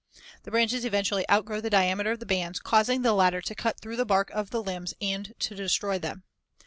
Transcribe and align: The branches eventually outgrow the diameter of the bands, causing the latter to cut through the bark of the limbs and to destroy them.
The 0.41 0.49
branches 0.49 0.83
eventually 0.83 1.29
outgrow 1.29 1.61
the 1.61 1.69
diameter 1.69 2.09
of 2.09 2.19
the 2.19 2.25
bands, 2.25 2.59
causing 2.59 3.03
the 3.03 3.13
latter 3.13 3.39
to 3.41 3.53
cut 3.53 3.79
through 3.79 3.97
the 3.97 4.03
bark 4.03 4.31
of 4.31 4.49
the 4.49 4.63
limbs 4.63 4.95
and 4.99 5.31
to 5.37 5.53
destroy 5.53 5.99
them. 5.99 6.23